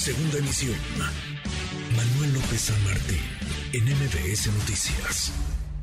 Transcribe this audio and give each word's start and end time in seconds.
Segunda 0.00 0.38
emisión. 0.38 0.74
Manuel 1.94 2.32
López 2.32 2.58
San 2.58 2.84
Martín, 2.84 3.20
en 3.74 3.84
MBS 3.84 4.46
Noticias. 4.46 5.30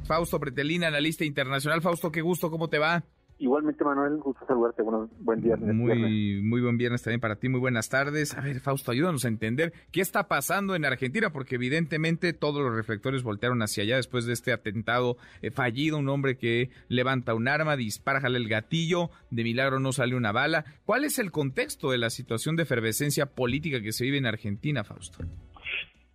Fausto 0.08 0.40
Pretelina, 0.40 0.88
analista 0.88 1.24
internacional. 1.24 1.83
Fausto, 1.83 2.12
qué 2.12 2.22
gusto, 2.22 2.49
¿cómo 2.49 2.67
te 2.67 2.79
va? 2.79 3.03
Igualmente, 3.39 3.84
Manuel, 3.84 4.18
gusto 4.18 4.44
saludarte. 4.47 4.81
Bueno, 4.81 5.10
buen 5.20 5.42
viernes. 5.42 5.76
Muy, 5.76 6.42
muy 6.42 6.60
buen 6.60 6.78
viernes 6.78 7.04
también 7.04 7.20
para 7.20 7.36
ti. 7.36 7.49
Muy 7.49 7.60
buenas 7.60 7.87
tardes. 7.87 8.36
A 8.36 8.42
ver, 8.42 8.60
Fausto, 8.60 8.92
ayúdanos 8.92 9.26
a 9.26 9.28
entender 9.28 9.74
qué 9.92 10.01
está 10.01 10.28
pasando 10.28 10.76
en 10.76 10.86
Argentina, 10.86 11.31
porque 11.31 11.55
evidentemente 11.55 12.33
todos 12.33 12.63
los 12.63 12.76
reflectores 12.76 13.22
voltearon 13.22 13.62
hacia 13.62 13.83
allá 13.83 13.97
después 13.97 14.26
de 14.26 14.33
este 14.33 14.51
atentado 14.54 15.18
eh, 15.44 15.51
fallido. 15.51 16.00
Un 16.00 16.09
hombre 16.09 16.38
que 16.38 16.72
levanta 16.88 17.36
un 17.36 17.48
arma, 17.48 17.76
dispara, 17.76 18.22
jala 18.22 18.38
el 18.38 18.50
gatillo, 18.50 19.12
de 19.30 19.44
milagro 19.44 19.80
no 19.80 19.91
sale 19.91 20.16
una 20.16 20.31
bala. 20.31 20.66
¿Cuál 20.85 21.04
es 21.04 21.20
el 21.20 21.31
contexto 21.31 21.91
de 21.91 21.99
la 21.99 22.09
situación 22.09 22.55
de 22.55 22.63
efervescencia 22.63 23.27
política 23.27 23.81
que 23.81 23.91
se 23.91 24.04
vive 24.04 24.18
en 24.18 24.26
Argentina, 24.26 24.84
Fausto? 24.84 25.24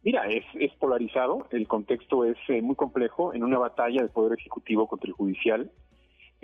Mira, 0.02 0.26
es, 0.26 0.44
es 0.58 0.72
polarizado. 0.74 1.46
El 1.52 1.68
contexto 1.68 2.24
es 2.24 2.36
eh, 2.48 2.60
muy 2.60 2.74
complejo 2.74 3.32
en 3.32 3.44
una 3.44 3.58
batalla 3.58 4.00
del 4.00 4.10
Poder 4.10 4.36
Ejecutivo 4.36 4.88
contra 4.88 5.06
el 5.06 5.14
Judicial 5.14 5.70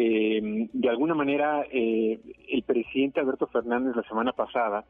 eh, 0.00 0.27
de 0.40 0.88
alguna 0.88 1.14
manera, 1.14 1.64
eh, 1.70 2.18
el 2.48 2.62
presidente 2.62 3.20
Alberto 3.20 3.46
Fernández 3.46 3.96
la 3.96 4.02
semana 4.02 4.32
pasada 4.32 4.84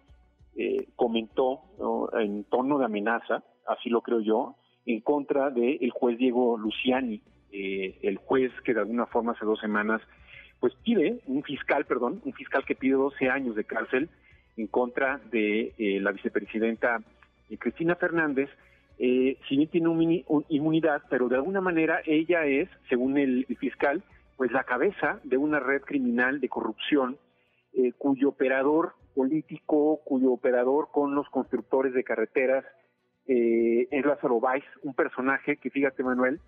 eh, 0.60 0.88
comentó 0.96 1.60
en 2.18 2.42
tono 2.42 2.80
de 2.80 2.86
amenaza, 2.86 3.44
así 3.64 3.88
lo 3.90 4.00
creo 4.00 4.18
yo, 4.18 4.56
en 4.86 5.00
contra 5.02 5.50
del 5.50 5.92
juez 5.92 6.18
Diego 6.18 6.58
Luciani, 6.58 7.22
eh, 7.52 7.96
el 8.02 8.16
juez 8.16 8.50
que 8.64 8.74
de 8.74 8.80
alguna 8.80 9.06
forma 9.06 9.32
hace 9.32 9.44
dos 9.44 9.60
semanas, 9.60 10.02
pues 10.58 10.74
pide, 10.82 11.20
un 11.28 11.44
fiscal, 11.44 11.84
perdón, 11.84 12.20
un 12.24 12.32
fiscal 12.32 12.64
que 12.64 12.74
pide 12.74 12.94
12 12.94 13.28
años 13.28 13.54
de 13.54 13.62
cárcel 13.62 14.08
en 14.56 14.66
contra 14.66 15.20
de 15.30 15.74
eh, 15.78 16.00
la 16.00 16.10
vicepresidenta 16.10 17.02
Cristina 17.60 17.94
Fernández, 17.94 18.50
si 18.98 19.56
bien 19.56 19.68
tiene 19.68 19.88
un, 19.88 20.44
inmunidad, 20.48 21.02
pero 21.08 21.28
de 21.28 21.36
alguna 21.36 21.60
manera 21.60 22.00
ella 22.04 22.46
es, 22.46 22.68
según 22.88 23.16
el 23.16 23.46
fiscal, 23.60 24.02
pues 24.38 24.52
la 24.52 24.62
cabeza 24.62 25.20
de 25.24 25.36
una 25.36 25.58
red 25.58 25.82
criminal 25.82 26.40
de 26.40 26.48
corrupción 26.48 27.18
eh, 27.74 27.92
cuyo 27.98 28.28
operador 28.28 28.92
político, 29.14 30.00
cuyo 30.04 30.30
operador 30.30 30.88
con 30.92 31.16
los 31.16 31.28
constructores 31.28 31.92
de 31.92 32.04
carreteras 32.04 32.64
eh, 33.26 33.88
es 33.90 34.06
Lázaro 34.06 34.38
Báez, 34.38 34.64
un 34.84 34.94
personaje 34.94 35.56
que 35.56 35.70
fíjate 35.70 36.04
Manuel, 36.04 36.40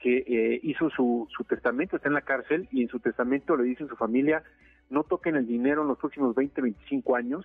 que 0.00 0.18
eh, 0.18 0.60
hizo 0.62 0.88
su, 0.90 1.26
su 1.36 1.42
testamento, 1.42 1.96
está 1.96 2.08
en 2.08 2.14
la 2.14 2.22
cárcel 2.22 2.68
y 2.70 2.82
en 2.82 2.88
su 2.88 3.00
testamento 3.00 3.56
le 3.56 3.64
dice 3.64 3.84
a 3.84 3.88
su 3.88 3.96
familia 3.96 4.44
no 4.88 5.02
toquen 5.02 5.34
el 5.34 5.46
dinero 5.46 5.82
en 5.82 5.88
los 5.88 5.98
próximos 5.98 6.36
20, 6.36 6.60
25 6.60 7.16
años, 7.16 7.44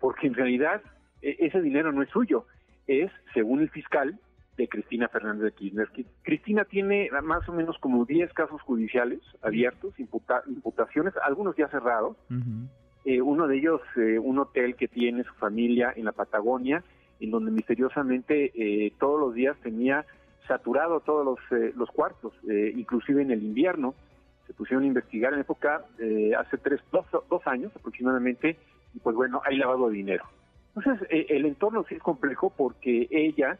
porque 0.00 0.26
en 0.26 0.34
realidad 0.34 0.82
e, 1.22 1.36
ese 1.38 1.62
dinero 1.62 1.92
no 1.92 2.02
es 2.02 2.08
suyo, 2.10 2.44
es, 2.88 3.12
según 3.34 3.60
el 3.60 3.70
fiscal, 3.70 4.18
de 4.58 4.68
Cristina 4.68 5.08
Fernández 5.08 5.44
de 5.44 5.52
Kirchner. 5.52 5.88
Cristina 6.22 6.64
tiene 6.64 7.08
más 7.22 7.48
o 7.48 7.52
menos 7.52 7.78
como 7.78 8.04
10 8.04 8.32
casos 8.34 8.60
judiciales 8.62 9.20
abiertos, 9.40 9.94
imputaciones, 9.98 11.14
algunos 11.24 11.56
ya 11.56 11.68
cerrados. 11.68 12.16
Eh, 13.04 13.22
uno 13.22 13.46
de 13.46 13.56
ellos, 13.56 13.80
eh, 13.96 14.18
un 14.18 14.38
hotel 14.40 14.74
que 14.74 14.88
tiene 14.88 15.22
su 15.22 15.32
familia 15.34 15.92
en 15.94 16.04
la 16.04 16.12
Patagonia, 16.12 16.82
en 17.20 17.30
donde 17.30 17.52
misteriosamente 17.52 18.50
eh, 18.54 18.92
todos 18.98 19.20
los 19.20 19.32
días 19.32 19.56
tenía 19.62 20.04
saturado 20.48 21.00
todos 21.00 21.24
los, 21.24 21.76
los 21.76 21.90
cuartos, 21.90 22.32
inclusive 22.74 23.22
en 23.22 23.30
el 23.30 23.42
invierno. 23.42 23.94
Se 24.46 24.54
pusieron 24.54 24.84
a 24.84 24.86
investigar 24.86 25.34
en 25.34 25.40
época, 25.40 25.84
hace 26.38 26.56
tres, 26.56 26.80
dos, 26.90 27.04
dos 27.28 27.46
años 27.46 27.70
aproximadamente, 27.76 28.56
y 28.94 28.98
pues 28.98 29.14
bueno, 29.14 29.42
hay 29.44 29.58
lavado 29.58 29.90
de 29.90 29.96
dinero. 29.96 30.24
Entonces, 30.74 31.06
el 31.10 31.44
entorno 31.44 31.84
sí 31.86 31.96
es 31.96 32.02
complejo 32.02 32.50
porque 32.56 33.08
ella 33.10 33.58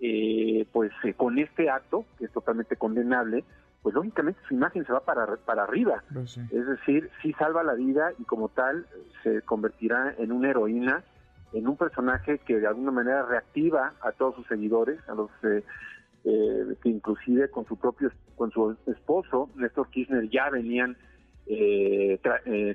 eh, 0.00 0.66
pues 0.72 0.90
eh, 1.04 1.12
con 1.14 1.38
este 1.38 1.68
acto, 1.68 2.06
que 2.18 2.24
es 2.24 2.32
totalmente 2.32 2.76
condenable, 2.76 3.44
pues 3.82 3.94
lógicamente 3.94 4.40
su 4.48 4.54
imagen 4.54 4.84
se 4.86 4.92
va 4.92 5.00
para, 5.00 5.36
para 5.36 5.64
arriba. 5.64 6.02
Pues 6.12 6.38
es 6.38 6.66
decir, 6.66 7.10
sí 7.22 7.32
salva 7.34 7.62
la 7.62 7.74
vida 7.74 8.12
y 8.18 8.24
como 8.24 8.48
tal 8.48 8.86
se 9.22 9.42
convertirá 9.42 10.14
en 10.18 10.32
una 10.32 10.50
heroína, 10.50 11.04
en 11.52 11.68
un 11.68 11.76
personaje 11.76 12.38
que 12.38 12.60
de 12.60 12.66
alguna 12.66 12.92
manera 12.92 13.26
reactiva 13.26 13.94
a 14.00 14.12
todos 14.12 14.36
sus 14.36 14.46
seguidores, 14.46 15.00
a 15.08 15.14
los 15.14 15.30
eh, 15.42 15.64
eh, 16.24 16.76
que 16.82 16.88
inclusive 16.88 17.50
con 17.50 17.66
su 17.66 17.76
propio, 17.76 18.10
con 18.36 18.50
su 18.50 18.76
esposo, 18.86 19.50
Néstor 19.56 19.88
Kirchner, 19.90 20.28
ya 20.28 20.48
venían 20.50 20.96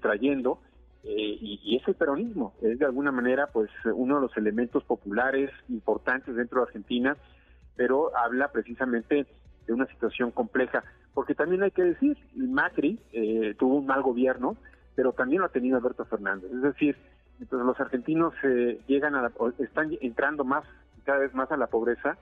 trayendo. 0.01 0.59
Y, 1.07 1.59
y, 1.63 1.75
es 1.77 1.87
el 1.87 1.95
peronismo, 1.95 2.55
es 2.61 2.79
de 2.79 2.85
alguna 2.85 3.11
manera 3.11 3.47
pues 3.47 3.69
uno 3.93 4.15
de 4.15 4.21
los 4.21 4.35
elementos 4.37 4.83
populares 4.83 5.51
importantes 5.69 6.35
dentro 6.35 6.61
de 6.61 6.67
Argentina 6.67 7.15
pero 7.75 8.15
habla 8.17 8.51
precisamente 8.51 9.25
de 9.67 9.73
una 9.73 9.85
situación 9.87 10.31
compleja, 10.31 10.83
porque 11.13 11.35
también 11.35 11.63
hay 11.63 11.71
que 11.71 11.83
decir, 11.83 12.17
Macri 12.35 12.99
eh, 13.13 13.55
tuvo 13.57 13.75
un 13.75 13.85
mal 13.85 14.01
gobierno, 14.01 14.57
pero 14.95 15.13
también 15.13 15.41
lo 15.41 15.47
ha 15.47 15.51
tenido 15.51 15.77
Alberto 15.77 16.05
Fernández, 16.05 16.51
es 16.51 16.61
decir, 16.61 16.97
mientras 17.37 17.61
los 17.61 17.79
argentinos 17.79 18.33
eh, 18.43 18.79
llegan 18.87 19.15
a 19.15 19.31
están 19.59 19.97
entrando 20.01 20.43
más 20.43 20.63
cada 21.03 21.19
vez 21.19 21.33
más 21.33 21.51
a 21.51 21.57
la 21.57 21.67
pobreza, 21.67 22.17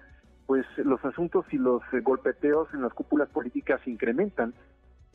pues 0.45 0.65
los 0.77 1.03
asuntos 1.05 1.45
y 1.51 1.57
los 1.57 1.81
eh, 1.93 1.99
golpeteos 2.01 2.73
en 2.73 2.81
las 2.81 2.93
cúpulas 2.93 3.29
políticas 3.29 3.85
incrementan 3.87 4.53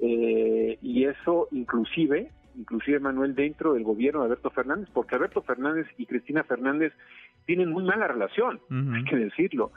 y 0.00 1.06
eso 1.06 1.48
inclusive 1.50 2.30
inclusive 2.58 2.98
Manuel 2.98 3.34
dentro 3.34 3.74
del 3.74 3.84
gobierno 3.84 4.20
de 4.20 4.26
Alberto 4.26 4.50
Fernández, 4.50 4.88
porque 4.92 5.14
Alberto 5.14 5.42
Fernández 5.42 5.86
y 5.96 6.06
Cristina 6.06 6.42
Fernández 6.44 6.92
tienen 7.46 7.70
muy 7.70 7.84
mala 7.84 8.08
relación, 8.08 8.60
hay 8.70 9.04
que 9.04 9.16
decirlo. 9.16 9.72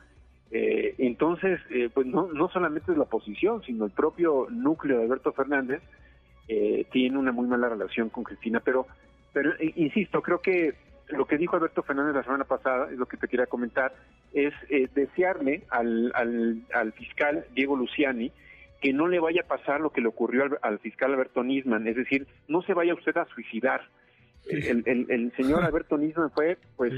Eh, 0.52 0.96
entonces, 0.98 1.62
eh, 1.70 1.90
pues 1.94 2.06
no, 2.06 2.28
no 2.34 2.50
solamente 2.50 2.92
es 2.92 2.98
la 2.98 3.06
oposición, 3.06 3.64
sino 3.64 3.86
el 3.86 3.92
propio 3.92 4.48
núcleo 4.50 4.98
de 4.98 5.06
Alberto 5.06 5.32
Fernández 5.32 5.82
eh, 6.50 6.86
tiene 6.92 7.18
una 7.18 7.32
muy 7.32 7.48
mala 7.48 7.70
relación 7.70 8.10
con 8.10 8.26
Cristina, 8.26 8.60
pero, 8.60 8.86
pero 9.32 9.52
insisto, 9.76 10.22
creo 10.22 10.42
que 10.42 10.74
lo 11.08 11.26
que 11.26 11.38
dijo 11.38 11.56
Alberto 11.56 11.84
Fernández 11.84 12.16
la 12.16 12.24
semana 12.24 12.44
pasada, 12.44 12.92
es 12.92 12.98
lo 12.98 13.06
que 13.06 13.16
te 13.16 13.30
quería 13.30 13.46
comentar, 13.46 13.94
es 14.34 14.54
desearle 14.94 15.64
al, 15.70 16.12
al, 16.14 16.92
fiscal 16.94 17.46
Diego 17.54 17.76
Luciani 17.76 18.32
que 18.82 18.94
no 18.94 19.08
le 19.08 19.20
vaya 19.20 19.42
a 19.42 19.48
pasar 19.48 19.80
lo 19.80 19.92
que 19.92 20.02
le 20.02 20.08
ocurrió 20.08 20.44
al, 20.62 20.80
fiscal 20.80 21.14
Alberto 21.14 21.44
Nisman, 21.44 21.88
es 21.88 21.96
decir, 21.96 22.28
no 22.48 22.62
se 22.64 22.74
vaya 22.74 22.94
usted 22.94 23.16
a 23.16 23.26
suicidar. 23.26 23.82
El, 24.48 24.84
el, 24.88 25.32
señor 25.38 25.64
Alberto 25.64 25.98
Nisman 25.98 26.32
fue, 26.32 26.58
pues, 26.76 26.94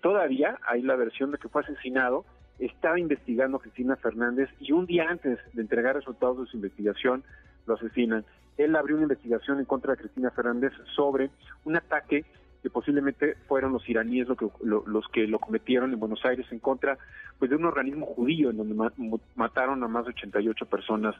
todavía 0.00 0.58
hay 0.66 0.82
la 0.82 0.96
versión 0.96 1.30
de 1.30 1.38
que 1.38 1.48
fue 1.48 1.62
asesinado, 1.62 2.24
estaba 2.58 2.98
investigando 2.98 3.58
a 3.58 3.60
Cristina 3.60 3.96
Fernández 3.96 4.48
y 4.58 4.72
un 4.72 4.86
día 4.86 5.08
antes 5.08 5.38
de 5.52 5.62
entregar 5.62 5.94
resultados 5.94 6.40
de 6.40 6.46
su 6.46 6.56
investigación 6.56 7.22
lo 7.66 7.74
asesinan. 7.74 8.24
Él 8.56 8.74
abrió 8.74 8.96
una 8.96 9.04
investigación 9.04 9.60
en 9.60 9.64
contra 9.66 9.92
de 9.92 9.98
Cristina 9.98 10.30
Fernández 10.30 10.72
sobre 10.96 11.30
un 11.64 11.76
ataque 11.76 12.24
posiblemente 12.70 13.36
fueron 13.46 13.72
los 13.72 13.88
iraníes 13.88 14.28
lo 14.28 14.36
que, 14.36 14.46
los 14.62 15.08
que 15.08 15.26
lo 15.26 15.38
cometieron 15.38 15.92
en 15.92 16.00
Buenos 16.00 16.24
Aires 16.24 16.46
en 16.50 16.58
contra 16.58 16.98
pues 17.38 17.50
de 17.50 17.56
un 17.56 17.64
organismo 17.64 18.06
judío 18.06 18.50
en 18.50 18.56
donde 18.56 18.90
mataron 19.36 19.82
a 19.82 19.88
más 19.88 20.04
de 20.04 20.10
88 20.10 20.66
personas 20.66 21.14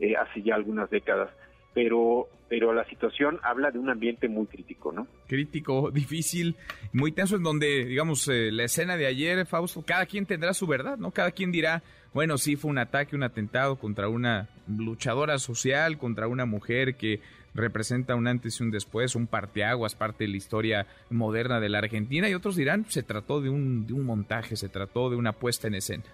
eh, 0.00 0.16
hace 0.16 0.42
ya 0.42 0.54
algunas 0.54 0.90
décadas 0.90 1.30
pero 1.74 2.28
pero 2.48 2.72
la 2.72 2.84
situación 2.84 3.40
habla 3.42 3.70
de 3.70 3.78
un 3.78 3.90
ambiente 3.90 4.28
muy 4.28 4.46
crítico, 4.46 4.92
¿no? 4.92 5.08
Crítico, 5.26 5.90
difícil, 5.90 6.56
muy 6.92 7.10
tenso, 7.10 7.36
en 7.36 7.42
donde, 7.42 7.84
digamos, 7.84 8.28
eh, 8.28 8.52
la 8.52 8.64
escena 8.64 8.96
de 8.96 9.06
ayer, 9.06 9.44
Fausto, 9.46 9.82
cada 9.84 10.06
quien 10.06 10.26
tendrá 10.26 10.54
su 10.54 10.66
verdad, 10.66 10.96
¿no? 10.98 11.10
Cada 11.10 11.32
quien 11.32 11.50
dirá, 11.50 11.82
bueno, 12.12 12.38
sí 12.38 12.54
fue 12.56 12.70
un 12.70 12.78
ataque, 12.78 13.16
un 13.16 13.22
atentado 13.22 13.76
contra 13.76 14.08
una 14.08 14.48
luchadora 14.68 15.38
social, 15.38 15.98
contra 15.98 16.28
una 16.28 16.44
mujer 16.44 16.96
que 16.96 17.20
representa 17.54 18.14
un 18.14 18.26
antes 18.28 18.60
y 18.60 18.62
un 18.62 18.70
después, 18.70 19.16
un 19.16 19.26
parteaguas, 19.26 19.94
parte 19.94 20.24
de 20.24 20.30
la 20.30 20.36
historia 20.36 20.86
moderna 21.10 21.60
de 21.60 21.70
la 21.70 21.78
Argentina, 21.78 22.28
y 22.28 22.34
otros 22.34 22.56
dirán, 22.56 22.84
se 22.88 23.02
trató 23.02 23.40
de 23.40 23.48
un, 23.48 23.86
de 23.86 23.94
un 23.94 24.04
montaje, 24.04 24.56
se 24.56 24.68
trató 24.68 25.08
de 25.10 25.16
una 25.16 25.32
puesta 25.32 25.66
en 25.66 25.74
escena. 25.74 26.04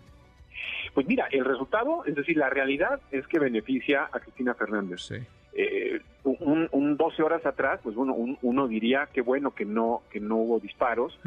Pues 0.94 1.06
mira, 1.06 1.26
el 1.30 1.44
resultado, 1.44 2.04
es 2.04 2.14
decir, 2.14 2.36
la 2.36 2.50
realidad 2.50 3.00
es 3.10 3.26
que 3.26 3.38
beneficia 3.38 4.08
a 4.12 4.20
Cristina 4.20 4.54
Fernández. 4.54 5.02
Sí 5.02 5.16
eh, 5.52 6.00
un, 6.24 6.68
un, 6.70 6.96
12 6.96 7.22
horas 7.22 7.44
atrás, 7.46 7.80
pues 7.82 7.96
uno, 7.96 8.14
uno 8.42 8.68
diría 8.68 9.08
que 9.12 9.20
bueno 9.20 9.54
que 9.54 9.64
no 9.64 10.02
que 10.10 10.20
no 10.20 10.36
hubo 10.36 10.60
disparos. 10.60 11.18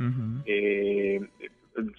eh, 0.45 1.21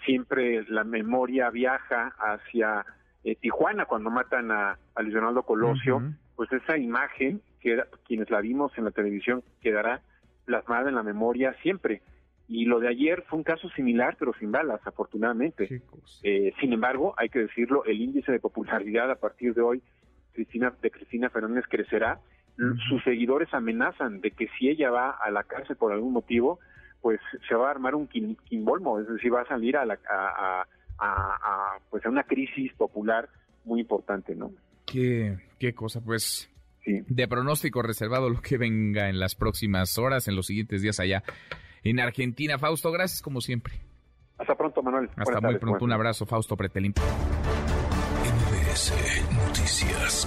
siempre 0.05 0.65
la 0.69 0.85
memoria 0.85 1.51
viaja 1.51 2.15
hacia 2.19 2.85
eh, 3.25 3.37
Tijuana 3.37 3.87
cuando 3.87 4.11
matan 4.11 4.51
a, 4.53 4.79
a 4.95 5.03
Luis 5.03 5.17
Colosio, 5.45 6.03
pues 6.37 6.53
esa 6.53 6.79
imagen 6.79 7.41
que 7.61 7.83
quienes 8.07 8.31
la 8.31 8.41
vimos 8.41 8.77
en 8.77 8.85
la 8.85 8.91
televisión 8.91 9.43
quedará 9.61 10.03
plasmada 10.45 10.89
en 10.89 10.95
la 10.95 11.03
memoria 11.03 11.55
siempre. 11.63 12.03
Y 12.47 12.67
lo 12.67 12.79
de 12.79 12.89
ayer 12.89 13.25
fue 13.27 13.39
un 13.39 13.43
caso 13.43 13.71
similar, 13.71 14.17
pero 14.19 14.35
sin 14.39 14.53
balas, 14.53 14.81
afortunadamente. 14.87 15.81
Eh, 16.23 16.53
sin 16.61 16.75
embargo, 16.75 17.15
hay 17.17 17.31
que 17.31 17.39
decirlo, 17.39 17.85
el 17.87 18.01
índice 18.03 18.33
de 18.33 18.39
popularidad 18.39 19.11
a 19.11 19.15
partir 19.15 19.55
de 19.55 19.63
hoy 19.63 19.83
Cristina, 20.35 20.73
de 20.83 20.91
Cristina 20.91 21.31
Fernández 21.31 21.65
crecerá. 21.69 22.21
Sus 22.89 23.03
seguidores 23.03 23.53
amenazan 23.53 24.21
de 24.21 24.31
que 24.31 24.49
si 24.57 24.69
ella 24.69 24.91
va 24.91 25.11
a 25.11 25.29
la 25.31 25.43
cárcel 25.43 25.77
por 25.77 25.93
algún 25.93 26.13
motivo, 26.13 26.61
pues 27.01 27.19
se 27.49 27.55
va 27.57 27.69
a 27.69 27.71
armar 27.73 27.95
un 27.97 28.07
quimbolmo, 28.07 29.01
es 29.01 29.09
decir, 29.09 29.35
va 29.35 29.43
a 29.43 29.49
salir 29.49 29.77
a, 29.77 29.85
la, 29.85 29.99
a, 30.09 30.65
a, 30.99 31.79
pues 31.91 32.07
a 32.07 32.11
una 32.11 32.23
crisis 32.23 32.73
popular 32.75 33.29
muy 33.65 33.81
importante, 33.81 34.37
¿no? 34.37 34.53
Qué, 34.87 35.37
qué 35.59 35.75
cosa, 35.75 36.01
pues 36.01 36.49
de 36.87 37.29
pronóstico 37.29 37.83
reservado 37.83 38.29
lo 38.29 38.41
que 38.41 38.57
venga 38.57 39.09
en 39.09 39.19
las 39.19 39.35
próximas 39.35 39.99
horas, 39.99 40.29
en 40.29 40.37
los 40.37 40.47
siguientes 40.47 40.83
días 40.83 41.01
allá 41.01 41.25
en 41.83 41.99
Argentina. 41.99 42.59
Fausto, 42.59 42.93
gracias 42.93 43.21
como 43.21 43.41
siempre. 43.41 43.75
Hasta 44.39 44.55
pronto, 44.55 44.83
Manuel. 44.83 45.11
Hasta 45.17 45.41
muy 45.41 45.59
pronto. 45.59 45.85
Un 45.85 45.93
abrazo, 45.93 46.27
Fausto 46.27 46.57
Pretelín. 46.57 46.95
NBS 48.75 49.23
Noticias. 49.31 50.27